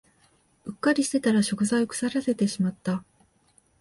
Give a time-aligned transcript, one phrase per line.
[0.65, 3.03] うっかりしてたら食材を腐らせてしまった